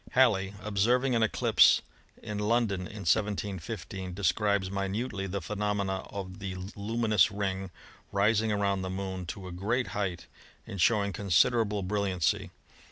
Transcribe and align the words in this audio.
Halley, 0.13 0.55
observing 0.63 1.13
an 1.13 1.21
eclipse 1.21 1.83
in 2.23 2.39
London 2.39 2.87
in 2.87 3.05
171 3.05 3.59
5, 3.59 4.15
describes 4.15 4.71
minutely 4.71 5.27
the 5.27 5.41
phenomena 5.43 5.97
of 6.09 6.39
the 6.39 6.55
luminous 6.75 7.29
ring 7.29 7.69
rising 8.11 8.51
around 8.51 8.81
the 8.81 8.89
Moon 8.89 9.27
to 9.27 9.47
a 9.47 9.51
great 9.51 9.89
height, 9.89 10.25
and 10.65 10.81
showing 10.81 11.13
considerable 11.13 11.83
brilliancy. 11.83 12.49